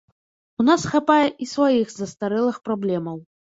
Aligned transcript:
У 0.63 0.65
нас 0.69 0.85
хапае 0.93 1.27
і 1.47 1.49
сваіх, 1.53 1.93
застарэлых 1.99 2.61
праблемаў. 2.71 3.25